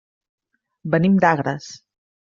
Venim 0.95 1.21
d'Agres. 1.27 1.73